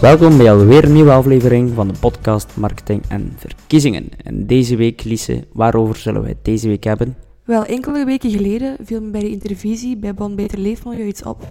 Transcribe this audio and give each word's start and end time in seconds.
Welkom 0.00 0.36
bij 0.36 0.52
alweer 0.52 0.84
een 0.84 0.92
nieuwe 0.92 1.10
aflevering 1.10 1.74
van 1.74 1.88
de 1.88 1.98
podcast 2.00 2.56
Marketing 2.56 3.02
en 3.08 3.32
Verkiezingen. 3.36 4.08
En 4.24 4.46
deze 4.46 4.76
week, 4.76 5.04
Lise, 5.04 5.44
waarover 5.52 5.96
zullen 5.96 6.22
we 6.22 6.28
het 6.28 6.44
deze 6.44 6.68
week 6.68 6.84
hebben? 6.84 7.16
Wel, 7.44 7.64
enkele 7.64 8.04
weken 8.04 8.30
geleden 8.30 8.76
viel 8.82 9.00
me 9.00 9.10
bij 9.10 9.20
de 9.20 9.30
intervisie 9.30 9.96
bij 9.96 10.14
Bon 10.14 10.34
Beter 10.34 10.58
Leefmilieu 10.58 11.06
iets 11.06 11.22
op. 11.22 11.48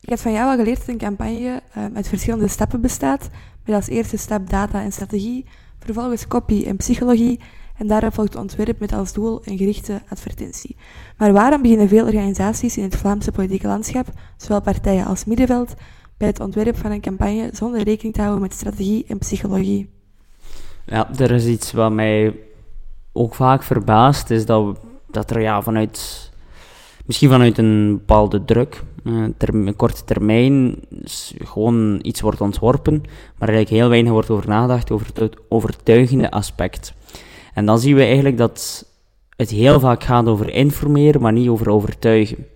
Ik 0.00 0.08
heb 0.08 0.18
van 0.18 0.32
jou 0.32 0.50
al 0.50 0.56
geleerd 0.56 0.78
dat 0.78 0.88
een 0.88 0.98
campagne 0.98 1.62
uit 1.94 2.08
verschillende 2.08 2.48
stappen 2.48 2.80
bestaat, 2.80 3.28
met 3.64 3.74
als 3.74 3.88
eerste 3.88 4.16
stap 4.16 4.50
data 4.50 4.82
en 4.82 4.92
strategie, 4.92 5.44
vervolgens 5.78 6.26
copy 6.26 6.64
en 6.66 6.76
psychologie 6.76 7.40
en 7.76 7.86
daarop 7.86 8.14
volgt 8.14 8.36
ontwerp 8.36 8.80
met 8.80 8.92
als 8.92 9.12
doel 9.12 9.40
een 9.44 9.58
gerichte 9.58 10.02
advertentie. 10.08 10.76
Maar 11.16 11.32
waarom 11.32 11.62
beginnen 11.62 11.88
veel 11.88 12.04
organisaties 12.04 12.76
in 12.76 12.82
het 12.82 12.96
Vlaamse 12.96 13.32
politieke 13.32 13.66
landschap, 13.66 14.06
zowel 14.36 14.60
partijen 14.60 15.06
als 15.06 15.24
middenveld, 15.24 15.74
bij 16.20 16.28
het 16.28 16.40
ontwerp 16.40 16.76
van 16.76 16.90
een 16.90 17.00
campagne 17.00 17.50
zonder 17.52 17.82
rekening 17.82 18.14
te 18.14 18.20
houden 18.20 18.42
met 18.42 18.54
strategie 18.54 19.04
en 19.08 19.18
psychologie? 19.18 19.90
Ja, 20.86 21.10
er 21.18 21.30
is 21.30 21.46
iets 21.46 21.72
wat 21.72 21.92
mij 21.92 22.36
ook 23.12 23.34
vaak 23.34 23.62
verbaast, 23.62 24.30
is 24.30 24.46
dat, 24.46 24.78
dat 25.10 25.30
er 25.30 25.40
ja, 25.40 25.62
vanuit, 25.62 26.30
misschien 27.06 27.30
vanuit 27.30 27.58
een 27.58 27.92
bepaalde 27.92 28.44
druk, 28.44 28.82
uh, 29.04 29.26
een 29.36 29.76
korte 29.76 30.04
termijn, 30.04 30.76
gewoon 31.44 31.98
iets 32.02 32.20
wordt 32.20 32.40
ontworpen, 32.40 33.02
maar 33.38 33.48
eigenlijk 33.48 33.80
heel 33.80 33.88
weinig 33.88 34.12
wordt 34.12 34.30
over 34.30 34.48
nagedacht 34.48 34.90
over 34.90 35.06
het 35.14 35.36
overtuigende 35.48 36.30
aspect. 36.30 36.94
En 37.54 37.66
dan 37.66 37.78
zien 37.78 37.94
we 37.94 38.02
eigenlijk 38.02 38.36
dat 38.36 38.86
het 39.36 39.50
heel 39.50 39.80
vaak 39.80 40.04
gaat 40.04 40.26
over 40.26 40.50
informeren, 40.50 41.20
maar 41.20 41.32
niet 41.32 41.48
over 41.48 41.70
overtuigen. 41.70 42.46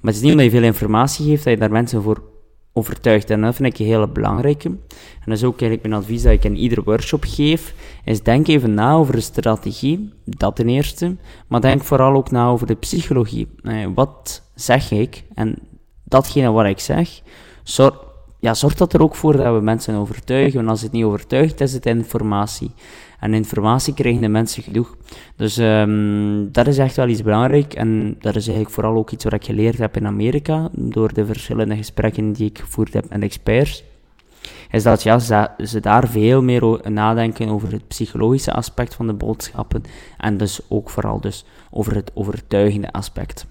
Maar 0.00 0.12
het 0.12 0.14
is 0.14 0.20
niet 0.20 0.30
omdat 0.30 0.44
je 0.44 0.50
veel 0.50 0.62
informatie 0.62 1.26
geeft 1.26 1.44
dat 1.44 1.52
je 1.52 1.58
daar 1.58 1.70
mensen 1.70 2.02
voor 2.02 2.32
overtuigt. 2.76 3.30
En 3.30 3.40
dat 3.40 3.54
vind 3.54 3.72
ik 3.72 3.78
een 3.78 3.86
hele 3.86 4.08
belangrijke. 4.08 4.68
En 4.68 5.24
dat 5.24 5.36
is 5.36 5.44
ook 5.44 5.60
eigenlijk 5.60 5.82
mijn 5.88 6.02
advies 6.02 6.22
dat 6.22 6.32
ik 6.32 6.44
in 6.44 6.56
iedere 6.56 6.82
workshop 6.82 7.24
geef, 7.26 7.74
is 8.04 8.22
denk 8.22 8.46
even 8.46 8.74
na 8.74 8.94
over 8.94 9.14
de 9.14 9.20
strategie, 9.20 10.12
dat 10.24 10.56
ten 10.56 10.68
eerste, 10.68 11.16
maar 11.48 11.60
denk 11.60 11.82
vooral 11.82 12.14
ook 12.14 12.30
na 12.30 12.48
over 12.48 12.66
de 12.66 12.74
psychologie. 12.74 13.48
Eh, 13.62 13.86
wat 13.94 14.42
zeg 14.54 14.90
ik? 14.90 15.24
En 15.34 15.58
datgene 16.04 16.50
wat 16.50 16.66
ik 16.66 16.80
zeg, 16.80 17.20
zorg, 17.62 18.04
ja, 18.40 18.54
zorgt 18.54 18.78
dat 18.78 18.92
er 18.92 19.02
ook 19.02 19.14
voor 19.14 19.36
dat 19.36 19.54
we 19.54 19.60
mensen 19.60 19.94
overtuigen. 19.94 20.60
En 20.60 20.68
als 20.68 20.82
het 20.82 20.92
niet 20.92 21.04
overtuigt, 21.04 21.60
is 21.60 21.72
het 21.72 21.86
informatie. 21.86 22.70
En 23.24 23.34
informatie 23.34 23.94
krijgen 23.94 24.20
de 24.20 24.28
mensen 24.28 24.62
genoeg. 24.62 24.96
Dus 25.36 25.56
um, 25.56 26.48
dat 26.52 26.66
is 26.66 26.78
echt 26.78 26.96
wel 26.96 27.08
iets 27.08 27.22
belangrijk. 27.22 27.74
En 27.74 28.16
dat 28.20 28.36
is 28.36 28.46
eigenlijk 28.46 28.74
vooral 28.74 28.96
ook 28.96 29.10
iets 29.10 29.24
wat 29.24 29.32
ik 29.32 29.44
geleerd 29.44 29.78
heb 29.78 29.96
in 29.96 30.06
Amerika, 30.06 30.68
door 30.72 31.14
de 31.14 31.26
verschillende 31.26 31.76
gesprekken 31.76 32.32
die 32.32 32.48
ik 32.48 32.58
gevoerd 32.58 32.92
heb 32.92 33.08
met 33.08 33.22
experts. 33.22 33.84
Is 34.70 34.82
dat 34.82 35.02
ja, 35.02 35.18
ze, 35.18 35.48
ze 35.58 35.80
daar 35.80 36.08
veel 36.08 36.42
meer 36.42 36.90
nadenken 36.90 37.48
over 37.48 37.72
het 37.72 37.88
psychologische 37.88 38.52
aspect 38.52 38.94
van 38.94 39.06
de 39.06 39.14
boodschappen. 39.14 39.82
En 40.18 40.36
dus 40.36 40.60
ook 40.68 40.90
vooral 40.90 41.20
dus 41.20 41.44
over 41.70 41.94
het 41.94 42.10
overtuigende 42.14 42.92
aspect. 42.92 43.46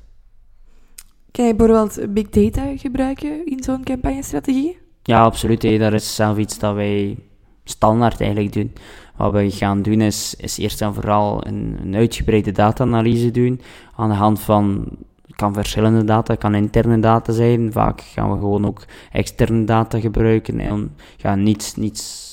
Kan 1.32 1.46
je 1.46 1.56
bijvoorbeeld 1.56 2.14
big 2.14 2.30
data 2.30 2.78
gebruiken 2.78 3.46
in 3.46 3.64
zo'n 3.64 3.84
campagnestrategie? 3.84 4.78
Ja, 5.04 5.24
absoluut. 5.24 5.80
Dat 5.80 5.94
is 5.94 6.16
zelf 6.16 6.38
iets 6.38 6.60
dat 6.60 6.76
wij 6.76 7.18
standaard 7.64 8.22
eigenlijk 8.22 8.54
doen. 8.54 8.74
Wat 9.16 9.32
we 9.32 9.52
gaan 9.52 9.82
doen 9.82 10.02
is, 10.02 10.36
is 10.38 10.58
eerst 10.58 10.82
en 10.82 10.94
vooral 10.94 11.48
een, 11.48 11.96
uitgebreide 11.96 12.52
data-analyse 12.52 13.32
doen 13.32 13.62
aan 13.96 14.10
de 14.10 14.16
hand 14.16 14.42
van 14.42 14.88
kan 15.36 15.54
verschillende 15.54 16.04
data, 16.04 16.36
kan 16.36 16.56
interne 16.56 17.00
data 17.00 17.34
zijn. 17.34 17.72
Vaak 17.72 18.02
gaan 18.02 18.32
we 18.32 18.38
gewoon 18.38 18.66
ook 18.66 18.86
externe 19.12 19.64
data 19.64 20.00
gebruiken 20.00 20.60
en 20.60 20.96
gaan 21.18 21.44
niets, 21.44 21.76
niets 21.76 22.33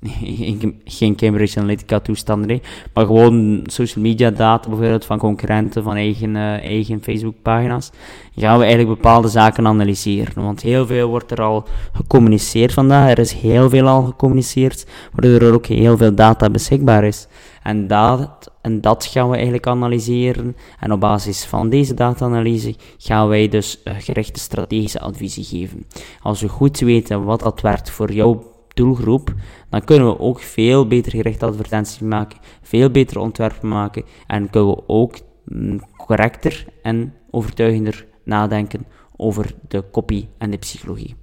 geen 0.84 1.16
Cambridge 1.16 1.58
Analytica 1.58 2.00
toestanden, 2.00 2.60
maar 2.94 3.06
gewoon 3.06 3.62
social 3.66 4.04
media 4.04 4.30
data, 4.30 4.68
bijvoorbeeld 4.68 5.04
van 5.04 5.18
concurrenten, 5.18 5.82
van 5.82 5.96
eigen, 5.96 6.34
uh, 6.34 6.52
eigen 6.52 7.02
Facebook 7.02 7.34
pagina's, 7.42 7.90
gaan 8.36 8.58
we 8.58 8.64
eigenlijk 8.64 8.94
bepaalde 8.94 9.28
zaken 9.28 9.66
analyseren. 9.66 10.42
Want 10.42 10.62
heel 10.62 10.86
veel 10.86 11.08
wordt 11.08 11.30
er 11.30 11.42
al 11.42 11.64
gecommuniceerd 11.92 12.72
vandaag, 12.72 13.10
er 13.10 13.18
is 13.18 13.32
heel 13.32 13.68
veel 13.68 13.86
al 13.86 14.02
gecommuniceerd, 14.02 14.86
waardoor 15.12 15.48
er 15.48 15.54
ook 15.54 15.66
heel 15.66 15.96
veel 15.96 16.14
data 16.14 16.50
beschikbaar 16.50 17.04
is. 17.04 17.26
En 17.62 17.86
dat, 17.86 18.52
en 18.62 18.80
dat 18.80 19.04
gaan 19.04 19.28
we 19.28 19.34
eigenlijk 19.34 19.66
analyseren. 19.66 20.56
En 20.80 20.92
op 20.92 21.00
basis 21.00 21.44
van 21.44 21.68
deze 21.68 21.94
data-analyse 21.94 22.74
gaan 22.98 23.28
wij 23.28 23.48
dus 23.48 23.80
uh, 23.84 23.94
gerichte 23.98 24.40
strategische 24.40 25.00
adviezen 25.00 25.44
geven. 25.44 25.86
Als 26.22 26.40
we 26.40 26.48
goed 26.48 26.78
weten 26.78 27.24
wat 27.24 27.40
dat 27.40 27.60
werkt 27.60 27.90
voor 27.90 28.12
jouw 28.12 28.56
doelgroep, 28.78 29.34
dan 29.68 29.84
kunnen 29.84 30.08
we 30.08 30.18
ook 30.18 30.40
veel 30.40 30.86
beter 30.86 31.12
gerichte 31.12 31.46
advertenties 31.46 31.98
maken, 31.98 32.38
veel 32.62 32.90
betere 32.90 33.20
ontwerpen 33.20 33.68
maken 33.68 34.04
en 34.26 34.50
kunnen 34.50 34.70
we 34.70 34.82
ook 34.86 35.18
mm, 35.44 35.80
correcter 35.96 36.66
en 36.82 37.14
overtuigender 37.30 38.06
nadenken 38.24 38.86
over 39.16 39.54
de 39.68 39.82
kopie 39.90 40.28
en 40.38 40.50
de 40.50 40.56
psychologie. 40.56 41.16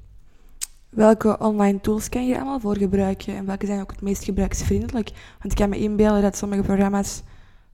Welke 0.89 1.37
online 1.39 1.81
tools 1.81 2.09
kan 2.09 2.27
je 2.27 2.35
allemaal 2.35 2.59
voor 2.59 2.77
gebruiken 2.77 3.35
en 3.35 3.45
welke 3.45 3.65
zijn 3.65 3.81
ook 3.81 3.91
het 3.91 4.01
meest 4.01 4.23
gebruiksvriendelijk? 4.23 5.11
Want 5.39 5.51
ik 5.51 5.55
kan 5.55 5.69
me 5.69 5.77
inbeelden 5.77 6.21
dat 6.21 6.37
sommige 6.37 6.61
programma's 6.61 7.23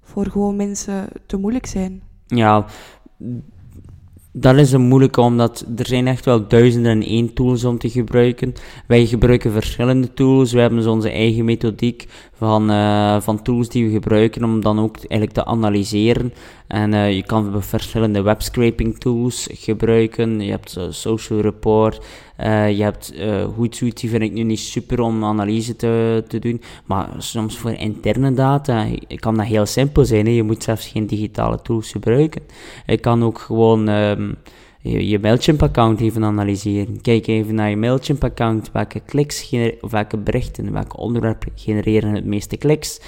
voor 0.02 0.26
gewoon 0.26 0.56
mensen 0.56 1.08
te 1.26 1.38
moeilijk 1.38 1.66
zijn. 1.66 2.02
Ja, 2.28 2.66
dat 4.34 4.56
is 4.56 4.72
een 4.72 4.82
moeilijke, 4.82 5.22
omdat 5.22 5.66
er 5.76 5.88
zijn 5.88 6.08
echt 6.08 6.26
wel 6.26 6.48
duizenden 6.48 6.92
en 6.92 7.04
één 7.04 7.34
tools 7.34 7.64
om 7.64 7.78
te 7.78 7.90
gebruiken. 7.90 8.54
Wij 8.88 9.06
gebruiken 9.06 9.52
verschillende 9.52 10.14
tools. 10.14 10.52
We 10.52 10.60
hebben 10.60 10.88
onze 10.88 11.10
eigen 11.10 11.46
methodiek 11.46 12.08
van, 12.42 12.72
uh, 12.72 13.22
van 13.22 13.42
tools 13.42 13.70
die 13.70 13.86
we 13.86 13.92
gebruiken 13.92 14.44
om 14.44 14.62
dan 14.62 14.80
ook 14.80 14.96
eigenlijk 14.96 15.32
te 15.32 15.46
analyseren. 15.46 16.34
En 16.68 16.94
uh, 16.94 17.16
je 17.16 17.24
kan 17.24 17.64
verschillende 17.64 18.22
webscraping 18.22 19.00
tools 19.00 19.48
gebruiken. 19.52 20.40
Je 20.40 20.52
hebt 20.52 20.78
uh, 20.78 20.84
Social 20.90 21.40
Report. 21.40 22.06
je 22.38 22.84
hebt 22.84 23.14
Hootsuite, 23.56 24.02
die 24.02 24.10
vind 24.10 24.24
ik 24.24 24.32
nu 24.32 24.44
niet 24.44 24.60
super 24.60 25.00
om 25.00 25.24
analyse 25.24 25.76
te, 25.76 26.24
te 26.28 26.40
doen. 26.40 26.62
Maar 26.86 27.10
soms 27.18 27.58
voor 27.58 27.72
interne 27.72 28.34
data 28.34 28.88
kan 29.16 29.38
dat 29.38 29.46
heel 29.46 29.66
simpel 29.66 30.06
zijn. 30.06 30.26
Hè. 30.26 30.32
Je 30.32 30.44
moet 30.44 30.64
zelfs 30.64 30.88
geen 30.88 31.08
digitale 31.08 31.62
tools 31.62 31.92
gebruiken. 31.92 32.42
Je 32.86 32.98
kan 32.98 33.24
ook 33.24 33.40
gewoon... 33.40 33.88
Um, 33.88 34.38
je, 34.82 35.08
je 35.08 35.20
MailChimp-account 35.20 36.00
even 36.00 36.24
analyseren. 36.24 37.02
Kijk 37.02 37.28
even 37.28 37.56
naar 37.56 37.70
je 37.70 37.78
MailChimp-account. 37.78 38.72
Welke 38.72 39.00
kliks, 39.00 39.56
of 39.82 39.92
welke 39.92 40.18
berichten, 40.18 40.72
welke 40.72 40.98
onderwerpen 40.98 41.52
genereren 41.56 42.16
het 42.16 42.26
meeste 42.26 42.58
kliks. 42.58 43.02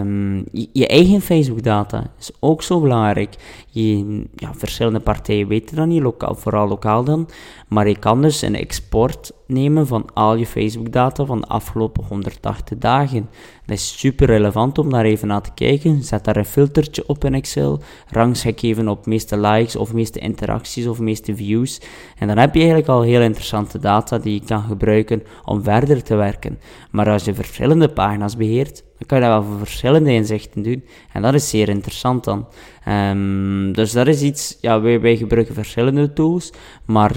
Um, 0.00 0.44
je, 0.52 0.86
eigen 0.86 1.20
Facebook-data 1.20 2.12
is 2.18 2.30
ook 2.40 2.62
zo 2.62 2.80
belangrijk. 2.80 3.34
Je, 3.70 4.22
ja, 4.34 4.54
verschillende 4.54 5.00
partijen 5.00 5.48
weten 5.48 5.76
dat 5.76 5.86
niet, 5.86 6.02
lokaal, 6.02 6.34
vooral 6.34 6.68
lokaal 6.68 7.04
dan. 7.04 7.28
Maar 7.68 7.88
je 7.88 7.98
kan 7.98 8.22
dus 8.22 8.42
een 8.42 8.56
export 8.56 9.32
nemen 9.50 9.86
van 9.86 10.04
al 10.14 10.36
je 10.36 10.46
Facebook-data 10.46 11.24
van 11.24 11.40
de 11.40 11.46
afgelopen 11.46 12.04
180 12.04 12.78
dagen. 12.78 13.28
Dat 13.66 13.76
is 13.76 13.98
super 13.98 14.26
relevant 14.26 14.78
om 14.78 14.90
daar 14.90 15.04
even 15.04 15.28
naar 15.28 15.42
te 15.42 15.50
kijken. 15.54 16.02
Zet 16.02 16.24
daar 16.24 16.36
een 16.36 16.44
filtertje 16.44 17.06
op 17.06 17.24
in 17.24 17.34
Excel. 17.34 17.80
Rangschik 18.08 18.62
even 18.62 18.88
op 18.88 19.06
meeste 19.06 19.38
likes 19.38 19.76
of 19.76 19.92
meeste 19.92 20.18
interacties 20.18 20.86
of 20.86 20.98
meeste 20.98 21.36
views. 21.36 21.80
En 22.18 22.26
dan 22.26 22.38
heb 22.38 22.54
je 22.54 22.60
eigenlijk 22.60 22.88
al 22.88 23.02
heel 23.02 23.20
interessante 23.20 23.78
data 23.78 24.18
die 24.18 24.34
je 24.34 24.46
kan 24.46 24.62
gebruiken 24.62 25.22
om 25.44 25.62
verder 25.62 26.02
te 26.02 26.14
werken. 26.14 26.58
Maar 26.90 27.08
als 27.08 27.24
je 27.24 27.34
verschillende 27.34 27.88
pagina's 27.88 28.36
beheert, 28.36 28.84
dan 28.98 29.06
kan 29.06 29.18
je 29.18 29.24
dat 29.24 29.32
wel 29.32 29.50
voor 29.50 29.58
verschillende 29.58 30.12
inzichten 30.12 30.62
doen. 30.62 30.84
En 31.12 31.22
dat 31.22 31.34
is 31.34 31.48
zeer 31.48 31.68
interessant 31.68 32.24
dan. 32.24 32.46
Um, 32.88 33.72
dus 33.72 33.92
dat 33.92 34.06
is 34.06 34.22
iets, 34.22 34.58
ja, 34.60 34.80
wij, 34.80 35.00
wij 35.00 35.16
gebruiken 35.16 35.54
verschillende 35.54 36.12
tools, 36.12 36.52
maar 36.84 37.12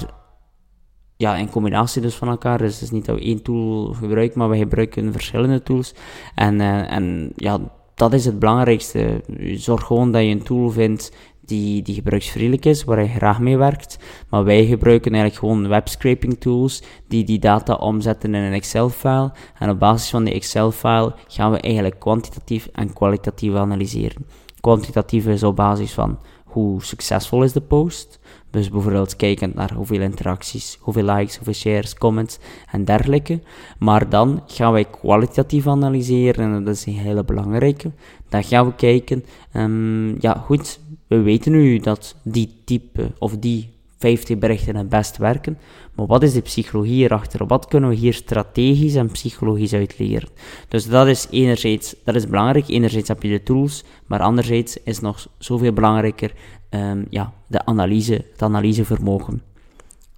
ja, 1.24 1.36
in 1.36 1.50
combinatie 1.50 2.02
dus 2.02 2.16
van 2.16 2.28
elkaar. 2.28 2.58
Dus 2.58 2.74
het 2.74 2.82
is 2.82 2.92
niet 2.92 3.06
dat 3.06 3.16
we 3.16 3.24
één 3.24 3.42
tool 3.42 3.94
gebruiken, 3.94 4.40
maar 4.40 4.50
we 4.50 4.58
gebruiken 4.58 5.12
verschillende 5.12 5.64
tools. 5.64 5.94
En, 6.36 6.60
uh, 6.60 6.92
en 6.92 7.32
ja, 7.36 7.60
dat 7.96 8.14
is 8.14 8.26
het 8.26 8.40
belangrijkste. 8.40 9.22
Zorg 9.56 9.84
gewoon 9.84 10.12
dat 10.12 10.22
je 10.22 10.28
een 10.28 10.44
tool 10.44 10.70
vindt 10.70 11.12
die, 11.46 11.82
die 11.82 11.96
gebruiksvriendelijk 11.96 12.66
is, 12.66 12.84
waar 12.84 13.02
je 13.02 13.08
graag 13.08 13.40
mee 13.40 13.58
werkt. 13.58 13.98
Maar 14.30 14.44
wij 14.44 14.66
gebruiken 14.66 15.12
eigenlijk 15.14 15.40
gewoon 15.44 15.68
webscraping 15.68 16.40
tools 16.40 16.84
die 17.08 17.24
die 17.24 17.40
data 17.40 17.74
omzetten 17.74 18.36
in 18.36 18.42
een 18.42 18.54
Excel-file. 18.54 19.32
En 19.60 19.70
op 19.70 19.80
basis 19.80 20.10
van 20.10 20.24
die 20.24 20.34
Excel-file 20.34 21.16
gaan 21.28 21.52
we 21.52 21.60
eigenlijk 21.60 22.00
kwantitatief 22.00 22.70
en 22.74 22.94
kwalitatief 22.94 23.56
analyseren. 23.56 24.26
Kwantitatief 24.62 25.28
is 25.28 25.44
op 25.44 25.56
basis 25.56 25.94
van 25.94 26.20
hoe 26.44 26.84
succesvol 26.84 27.44
is 27.44 27.54
de 27.54 27.62
post. 27.62 28.20
Dus 28.54 28.70
bijvoorbeeld 28.70 29.16
kijkend 29.16 29.54
naar 29.56 29.74
hoeveel 29.74 30.02
interacties, 30.02 30.78
hoeveel 30.80 31.04
likes, 31.04 31.36
hoeveel 31.36 31.54
shares, 31.54 31.94
comments 31.94 32.38
en 32.72 32.86
dergelijke. 32.86 33.40
Maar 33.80 34.10
dan 34.10 34.44
gaan 34.48 34.72
wij 34.72 34.86
kwalitatief 34.86 35.68
analyseren 35.68 36.54
en 36.54 36.64
dat 36.64 36.76
is 36.76 36.86
een 36.86 36.94
hele 36.94 37.24
belangrijke. 37.24 37.92
Dan 38.30 38.44
gaan 38.44 38.66
we 38.66 38.76
kijken, 38.76 39.26
um, 39.56 40.22
ja 40.22 40.34
goed, 40.34 40.80
we 41.08 41.22
weten 41.22 41.52
nu 41.52 41.80
dat 41.80 42.16
die 42.24 42.54
type 42.66 43.12
of 43.18 43.38
die 43.38 43.70
50 44.04 44.38
berichten 44.38 44.76
het 44.76 44.90
best 44.90 45.18
werken. 45.18 45.58
Maar 45.96 46.06
wat 46.06 46.24
is 46.24 46.34
de 46.34 46.42
psychologie 46.42 47.04
erachter? 47.04 47.48
Wat 47.48 47.68
kunnen 47.68 47.90
we 47.90 47.96
hier 47.96 48.14
strategisch 48.14 48.96
en 48.96 49.12
psychologisch 49.12 49.74
uit 49.74 50.00
leren? 50.00 50.30
Dus 50.68 50.88
dat 50.88 51.08
is 51.08 51.28
enerzijds, 51.30 51.96
dat 52.04 52.16
is 52.16 52.28
belangrijk. 52.28 52.68
Enerzijds 52.68 53.08
heb 53.08 53.24
je 53.24 53.30
de 53.30 53.44
tools, 53.44 53.84
maar 54.06 54.20
anderzijds 54.20 54.78
is 54.84 55.00
nog 55.00 55.28
zoveel 55.38 55.74
belangrijker 55.74 56.34
um, 56.70 57.06
ja, 57.10 57.34
de 57.48 57.66
analyse, 57.66 58.26
het 58.32 58.42
analysevermogen. 58.42 59.42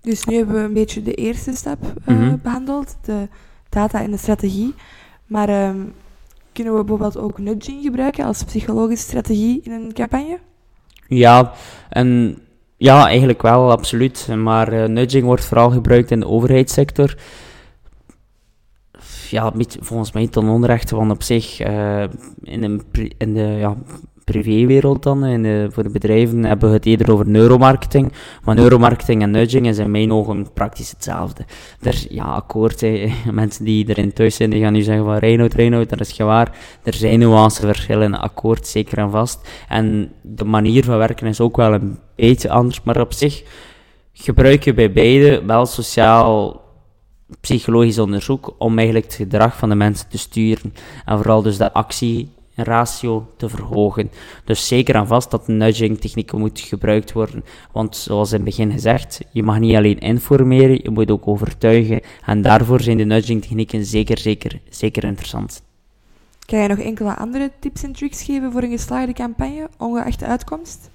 Dus 0.01 0.25
nu 0.25 0.35
hebben 0.35 0.55
we 0.55 0.61
een 0.61 0.73
beetje 0.73 1.01
de 1.01 1.13
eerste 1.13 1.55
stap 1.55 1.83
uh, 1.83 2.15
mm 2.15 2.23
-hmm. 2.23 2.39
behandeld, 2.43 2.97
de 3.01 3.27
data 3.69 4.01
en 4.01 4.11
de 4.11 4.17
strategie. 4.17 4.73
Maar 5.25 5.67
um, 5.67 5.93
kunnen 6.51 6.73
we 6.73 6.79
bijvoorbeeld 6.79 7.17
ook 7.17 7.37
nudging 7.37 7.83
gebruiken 7.83 8.25
als 8.25 8.43
psychologische 8.43 9.05
strategie 9.05 9.61
in 9.63 9.71
een 9.71 9.93
campagne? 9.93 10.39
Ja, 11.07 11.53
en 11.89 12.37
ja, 12.77 13.07
eigenlijk 13.07 13.41
wel, 13.41 13.71
absoluut. 13.71 14.27
Maar 14.37 14.73
uh, 14.73 14.85
nudging 14.85 15.23
wordt 15.23 15.45
vooral 15.45 15.69
gebruikt 15.69 16.11
in 16.11 16.19
de 16.19 16.27
overheidssector. 16.27 17.15
Ja, 19.29 19.51
volgens 19.79 20.11
mij 20.11 20.27
ten 20.27 20.47
onrechte, 20.47 20.95
want 20.95 21.11
op 21.11 21.23
zich 21.23 21.67
uh, 21.67 22.03
in, 22.43 22.63
een, 22.63 22.81
in 23.17 23.33
de 23.33 23.55
ja, 23.59 23.75
privéwereld 24.23 25.03
dan, 25.03 25.25
in 25.25 25.43
de, 25.43 25.67
voor 25.71 25.83
de 25.83 25.89
bedrijven, 25.89 26.43
hebben 26.43 26.69
we 26.69 26.75
het 26.75 26.85
eerder 26.85 27.11
over 27.11 27.27
neuromarketing. 27.29 28.13
Maar 28.43 28.55
neuromarketing 28.55 29.21
en 29.21 29.31
nudging 29.31 29.67
is 29.67 29.77
in 29.77 29.91
mijn 29.91 30.11
ogen 30.11 30.53
praktisch 30.53 30.91
hetzelfde. 30.91 31.45
Er, 31.81 32.05
ja, 32.09 32.23
akkoord, 32.23 32.85
mensen 33.31 33.65
die 33.65 33.89
erin 33.89 34.13
thuis 34.13 34.35
zijn, 34.35 34.49
die 34.49 34.61
gaan 34.61 34.73
nu 34.73 34.81
zeggen 34.81 35.05
van 35.05 35.17
Reinoud, 35.17 35.53
Reinoud, 35.53 35.89
dat 35.89 35.99
is 35.99 36.11
gewaar. 36.11 36.57
Er 36.83 36.93
zijn 36.93 37.19
nuanceverschillen, 37.19 38.19
akkoord, 38.19 38.67
zeker 38.67 38.97
en 38.97 39.11
vast. 39.11 39.49
En 39.67 40.11
de 40.21 40.45
manier 40.45 40.83
van 40.83 40.97
werken 40.97 41.27
is 41.27 41.41
ook 41.41 41.57
wel 41.57 41.73
een 41.73 41.97
beetje 42.15 42.49
anders, 42.49 42.81
maar 42.83 43.01
op 43.01 43.13
zich 43.13 43.43
gebruik 44.13 44.63
je 44.63 44.73
bij 44.73 44.91
beide 44.91 45.45
wel 45.45 45.65
sociaal 45.65 46.63
psychologisch 47.41 47.99
onderzoek 47.99 48.55
om 48.57 48.77
eigenlijk 48.77 49.05
het 49.05 49.15
gedrag 49.15 49.57
van 49.57 49.69
de 49.69 49.75
mensen 49.75 50.09
te 50.09 50.17
sturen. 50.17 50.73
En 51.05 51.17
vooral 51.17 51.41
dus 51.41 51.57
de 51.57 51.73
actie 51.73 52.29
ratio 52.55 53.27
te 53.37 53.49
verhogen. 53.49 54.11
Dus 54.45 54.67
zeker 54.67 54.95
en 54.95 55.07
vast 55.07 55.31
dat 55.31 55.47
nudging 55.47 55.99
technieken 55.99 56.39
moet 56.39 56.59
gebruikt 56.59 57.11
worden. 57.11 57.43
Want 57.71 57.95
zoals 57.95 58.31
in 58.31 58.35
het 58.35 58.45
begin 58.45 58.71
gezegd, 58.71 59.21
je 59.31 59.43
mag 59.43 59.59
niet 59.59 59.75
alleen 59.75 59.99
informeren, 59.99 60.79
je 60.83 60.89
moet 60.89 61.11
ook 61.11 61.27
overtuigen. 61.27 62.01
En 62.25 62.41
daarvoor 62.41 62.81
zijn 62.81 62.97
de 62.97 63.03
nudging 63.03 63.41
technieken 63.41 63.85
zeker, 63.85 64.17
zeker, 64.17 64.59
zeker 64.69 65.03
interessant. 65.03 65.63
Kan 66.45 66.59
je 66.59 66.67
nog 66.67 66.79
enkele 66.79 67.15
andere 67.15 67.51
tips 67.59 67.83
en 67.83 67.91
tricks 67.91 68.23
geven 68.23 68.51
voor 68.51 68.63
een 68.63 68.69
geslaagde 68.69 69.13
campagne, 69.13 69.69
ongeacht 69.77 70.19
de 70.19 70.25
uitkomst? 70.25 70.89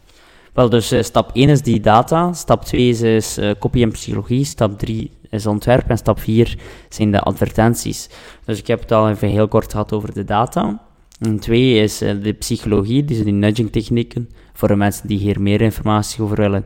Wel, 0.55 0.69
dus 0.69 0.93
uh, 0.93 1.03
stap 1.03 1.31
1 1.33 1.49
is 1.49 1.63
die 1.63 1.81
data, 1.81 2.33
stap 2.33 2.65
2 2.65 2.89
is, 2.89 3.39
uh, 3.39 3.51
kopie 3.59 3.83
en 3.83 3.91
psychologie, 3.91 4.45
stap 4.45 4.79
3 4.79 5.11
is 5.31 5.47
ontwerp 5.47 5.89
en 5.89 5.99
stap 5.99 6.19
4 6.19 6.59
zijn 6.89 7.11
de 7.11 7.21
advertenties. 7.21 8.09
Dus 8.45 8.59
ik 8.59 8.67
heb 8.67 8.81
het 8.81 8.93
al 8.93 9.09
even 9.09 9.29
heel 9.29 9.49
kort 9.49 9.71
gehad 9.71 9.93
over 9.93 10.13
de 10.13 10.25
data. 10.25 10.83
En 11.19 11.41
twee 11.41 11.83
is 11.83 12.03
uh, 12.03 12.23
de 12.23 12.33
psychologie, 12.33 13.05
dus 13.05 13.25
die 13.25 13.33
nudging 13.33 13.73
technieken. 13.73 14.29
Voor 14.53 14.69
de 14.69 14.77
mensen 14.77 15.09
die 15.09 15.19
hier 15.19 15.41
meer 15.41 15.61
informatie 15.61 16.23
over 16.23 16.37
willen. 16.37 16.65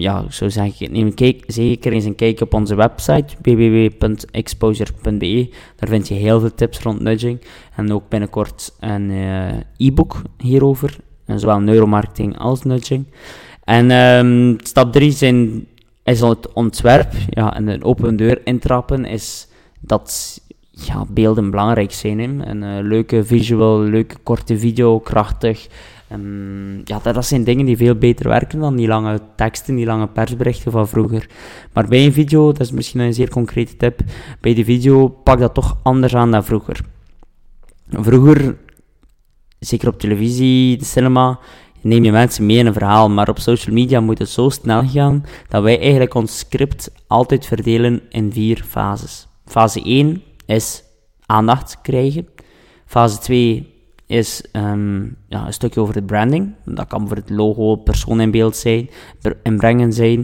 Ja, 0.00 0.24
zo 0.30 0.48
zeg 0.48 0.80
ik, 0.80 0.90
neem 0.90 1.14
kijk, 1.14 1.44
zeker 1.46 1.92
eens 1.92 2.04
een 2.04 2.14
kijk 2.14 2.40
op 2.40 2.54
onze 2.54 2.74
website 2.74 3.34
www.exposure.be. 3.42 5.50
Daar 5.76 5.88
vind 5.88 6.08
je 6.08 6.14
heel 6.14 6.40
veel 6.40 6.54
tips 6.54 6.78
rond 6.78 7.00
nudging. 7.00 7.40
En 7.76 7.92
ook 7.92 8.08
binnenkort 8.08 8.74
een 8.80 9.10
e-book 9.76 10.22
hierover. 10.36 10.98
Zowel 11.36 11.60
neuromarketing 11.60 12.38
als 12.38 12.62
nudging. 12.62 13.04
En 13.64 13.90
um, 13.90 14.56
stap 14.62 14.92
3 14.92 15.10
zijn, 15.10 15.66
is 16.04 16.20
het 16.20 16.52
ontwerp. 16.52 17.12
Ja, 17.28 17.54
en 17.54 17.68
een 17.68 17.84
open 17.84 18.16
deur 18.16 18.40
intrappen 18.44 19.04
is 19.04 19.48
dat 19.80 20.40
ja, 20.70 21.04
beelden 21.08 21.50
belangrijk 21.50 21.92
zijn. 21.92 22.18
Hè. 22.18 22.24
Een 22.24 22.62
uh, 22.62 22.88
leuke 22.88 23.24
visual, 23.24 23.80
leuke 23.80 24.16
korte 24.22 24.58
video, 24.58 24.98
krachtig. 24.98 25.68
Um, 26.12 26.80
ja, 26.84 26.98
dat, 27.02 27.14
dat, 27.14 27.26
zijn 27.26 27.44
dingen 27.44 27.66
die 27.66 27.76
veel 27.76 27.94
beter 27.94 28.28
werken 28.28 28.60
dan 28.60 28.76
die 28.76 28.86
lange 28.86 29.20
teksten, 29.36 29.74
die 29.74 29.86
lange 29.86 30.06
persberichten 30.06 30.72
van 30.72 30.88
vroeger. 30.88 31.26
Maar 31.72 31.88
bij 31.88 32.04
een 32.04 32.12
video, 32.12 32.52
dat 32.52 32.60
is 32.60 32.70
misschien 32.70 33.00
een 33.00 33.14
zeer 33.14 33.30
concrete 33.30 33.76
tip, 33.76 34.00
bij 34.40 34.54
de 34.54 34.64
video 34.64 35.08
pak 35.08 35.38
dat 35.38 35.54
toch 35.54 35.78
anders 35.82 36.14
aan 36.14 36.30
dan 36.30 36.44
vroeger. 36.44 36.80
Vroeger, 37.90 38.56
zeker 39.58 39.88
op 39.88 39.98
televisie, 39.98 40.76
de 40.76 40.84
cinema, 40.84 41.38
neem 41.80 42.04
je 42.04 42.12
mensen 42.12 42.46
mee 42.46 42.56
in 42.56 42.66
een 42.66 42.72
verhaal, 42.72 43.10
maar 43.10 43.28
op 43.28 43.38
social 43.38 43.74
media 43.74 44.00
moet 44.00 44.18
het 44.18 44.28
zo 44.28 44.48
snel 44.48 44.88
gaan 44.88 45.24
dat 45.48 45.62
wij 45.62 45.80
eigenlijk 45.80 46.14
ons 46.14 46.38
script 46.38 46.90
altijd 47.06 47.46
verdelen 47.46 48.02
in 48.08 48.32
vier 48.32 48.64
fases. 48.66 49.26
Fase 49.44 49.82
1 49.82 50.22
is 50.46 50.82
aandacht 51.26 51.78
krijgen. 51.82 52.26
Fase 52.86 53.18
2 53.18 53.76
is 54.06 54.44
um, 54.52 55.16
ja, 55.28 55.46
een 55.46 55.52
stukje 55.52 55.80
over 55.80 55.94
het 55.94 56.06
branding. 56.06 56.54
Dat 56.64 56.86
kan 56.86 57.08
voor 57.08 57.16
het 57.16 57.30
logo, 57.30 57.76
persoon 57.76 58.20
in 58.20 58.30
beeld 58.30 58.56
zijn, 58.56 58.90
inbrengen 59.42 59.92
zijn. 59.92 60.18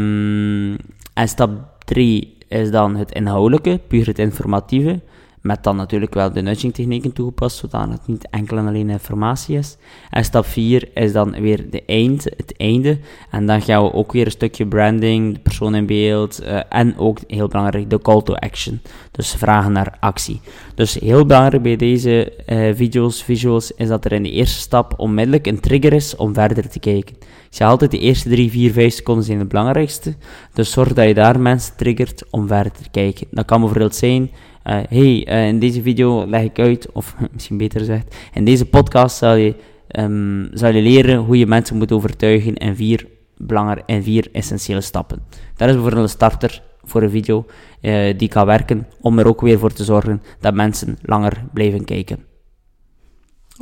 Um, 0.00 0.76
en 1.14 1.28
stap 1.28 1.50
3 1.84 2.36
is 2.48 2.70
dan 2.70 2.96
het 2.96 3.12
inhoudelijke, 3.12 3.80
puur 3.88 4.06
het 4.06 4.18
informatieve. 4.18 5.00
Met 5.40 5.62
dan 5.64 5.76
natuurlijk 5.76 6.14
wel 6.14 6.32
de 6.32 6.40
nudging 6.40 6.74
technieken 6.74 7.12
toegepast, 7.12 7.56
zodat 7.56 7.88
het 7.88 8.06
niet 8.06 8.28
enkel 8.30 8.56
en 8.56 8.66
alleen 8.66 8.90
informatie 8.90 9.58
is. 9.58 9.76
En 10.10 10.24
stap 10.24 10.46
4 10.46 10.88
is 10.94 11.12
dan 11.12 11.40
weer 11.40 11.70
de 11.70 11.82
eind, 11.84 12.24
het 12.24 12.54
einde. 12.56 12.98
En 13.30 13.46
dan 13.46 13.62
gaan 13.62 13.82
we 13.82 13.92
ook 13.92 14.12
weer 14.12 14.24
een 14.24 14.30
stukje 14.30 14.66
branding, 14.66 15.34
de 15.34 15.40
persoon 15.40 15.74
in 15.74 15.86
beeld. 15.86 16.42
Uh, 16.42 16.60
en 16.68 16.98
ook 16.98 17.18
heel 17.26 17.48
belangrijk, 17.48 17.90
de 17.90 17.98
call 17.98 18.22
to 18.22 18.34
action. 18.34 18.80
Dus 19.10 19.34
vragen 19.34 19.72
naar 19.72 19.96
actie. 20.00 20.40
Dus 20.74 20.94
heel 20.94 21.26
belangrijk 21.26 21.62
bij 21.62 21.76
deze 21.76 22.32
uh, 22.46 22.74
video's, 22.74 23.22
visuals, 23.22 23.72
is 23.72 23.88
dat 23.88 24.04
er 24.04 24.12
in 24.12 24.22
de 24.22 24.30
eerste 24.30 24.58
stap 24.58 24.94
onmiddellijk 24.96 25.46
een 25.46 25.60
trigger 25.60 25.92
is 25.92 26.16
om 26.16 26.34
verder 26.34 26.68
te 26.68 26.80
kijken. 26.80 27.16
Ik 27.50 27.56
zeg 27.56 27.68
altijd, 27.68 27.90
de 27.90 27.98
eerste 27.98 28.28
3, 28.28 28.50
4, 28.50 28.72
5 28.72 28.94
seconden 28.94 29.24
zijn 29.24 29.38
het 29.38 29.48
belangrijkste. 29.48 30.14
Dus 30.52 30.70
zorg 30.70 30.92
dat 30.92 31.06
je 31.06 31.14
daar 31.14 31.40
mensen 31.40 31.76
triggert 31.76 32.24
om 32.30 32.48
verder 32.48 32.72
te 32.72 32.90
kijken. 32.90 33.26
Dat 33.30 33.44
kan 33.44 33.60
bijvoorbeeld 33.60 33.94
zijn 33.94 34.30
uh, 34.64 34.80
hey, 34.88 35.28
uh, 35.28 35.46
in 35.46 35.58
deze 35.58 35.82
video 35.82 36.26
leg 36.26 36.42
ik 36.42 36.58
uit, 36.58 36.92
of 36.92 37.16
misschien 37.32 37.56
beter 37.56 37.78
gezegd, 37.78 38.16
in 38.34 38.44
deze 38.44 38.66
podcast 38.66 39.16
zal 39.16 39.34
je, 39.34 39.54
um, 39.88 40.48
zal 40.52 40.72
je 40.74 40.82
leren 40.82 41.16
hoe 41.16 41.38
je 41.38 41.46
mensen 41.46 41.76
moet 41.76 41.92
overtuigen 41.92 42.54
in 42.54 42.76
vier 42.76 43.06
belangrijke 43.36 43.92
en 43.92 44.02
vier 44.02 44.28
essentiële 44.32 44.80
stappen. 44.80 45.22
Dat 45.56 45.68
is 45.68 45.74
bijvoorbeeld 45.74 46.02
een 46.02 46.08
starter 46.08 46.62
voor 46.82 47.02
een 47.02 47.10
video 47.10 47.46
uh, 47.80 48.18
die 48.18 48.28
kan 48.28 48.46
werken 48.46 48.86
om 49.00 49.18
er 49.18 49.26
ook 49.26 49.40
weer 49.40 49.58
voor 49.58 49.72
te 49.72 49.84
zorgen 49.84 50.22
dat 50.40 50.54
mensen 50.54 50.98
langer 51.02 51.44
blijven 51.52 51.84
kijken. 51.84 52.24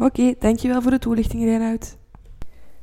Oké, 0.00 0.34
dankjewel 0.38 0.82
voor 0.82 0.90
de 0.90 0.98
toelichting, 0.98 1.44
Reinhard. 1.44 1.96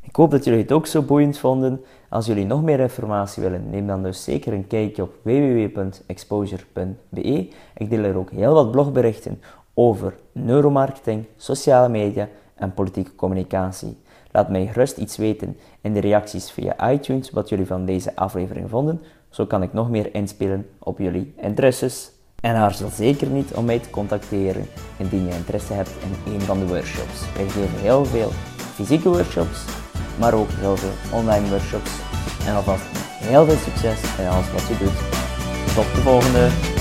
Ik 0.08 0.16
hoop 0.16 0.32
dat 0.32 0.44
jullie 0.44 0.62
het 0.62 0.72
ook 0.72 0.88
zo 0.88 1.02
boeiend 1.02 1.38
vonden. 1.38 1.82
Als 2.10 2.26
jullie 2.26 2.46
nog 2.46 2.64
meer 2.64 2.80
informatie 2.80 3.44
willen, 3.44 3.70
neem 3.70 3.88
dan 3.88 4.04
dus 4.04 4.24
zeker 4.24 4.54
een 4.54 4.68
kijkje 4.68 5.02
op 5.02 5.14
www.exposure.be. 5.22 7.50
Ik 7.78 7.90
deel 7.90 8.04
er 8.04 8.18
ook 8.18 8.32
heel 8.32 8.54
wat 8.54 8.72
blogberichten 8.72 9.42
over 9.74 10.14
neuromarketing, 10.32 11.26
sociale 11.38 11.90
media 11.90 12.28
en 12.56 12.74
politieke 12.74 13.16
communicatie. 13.16 13.98
Laat 14.32 14.50
mij 14.50 14.68
gerust 14.68 14.98
iets 14.98 15.18
weten 15.18 15.58
in 15.82 15.94
de 15.94 16.00
reacties 16.00 16.52
via 16.52 16.92
iTunes 16.92 17.32
wat 17.32 17.50
jullie 17.50 17.68
van 17.68 17.86
deze 17.86 18.16
aflevering 18.16 18.70
vonden. 18.70 19.02
Zo 19.30 19.46
kan 19.46 19.64
ik 19.64 19.74
nog 19.74 19.90
meer 19.90 20.14
inspelen 20.14 20.70
op 20.80 20.98
jullie 20.98 21.34
interesses. 21.38 22.12
En 22.42 22.56
aarzel 22.56 22.90
zeker 22.90 23.28
niet 23.28 23.54
om 23.54 23.66
mij 23.66 23.80
te 23.80 23.90
contacteren 23.90 24.66
indien 24.98 25.26
je 25.26 25.34
interesse 25.34 25.74
hebt 25.74 25.92
in 26.26 26.34
een 26.34 26.42
van 26.42 26.60
de 26.60 26.68
workshops. 26.68 27.34
Wij 27.36 27.48
geven 27.48 27.80
heel 27.80 28.06
veel 28.06 28.30
fysieke 28.74 29.10
workshops 29.10 29.85
maar 30.18 30.34
ook 30.34 30.50
heel 30.60 30.78
veel 30.78 30.94
online 31.12 31.50
workshops. 31.50 31.92
En 32.46 32.56
alvast 32.56 32.84
heel 33.20 33.46
veel 33.46 33.58
succes 33.58 34.00
in 34.20 34.28
alles 34.28 34.52
wat 34.52 34.68
je 34.68 34.78
doet. 34.78 34.98
Tot 35.76 35.96
de 35.96 36.02
volgende! 36.02 36.75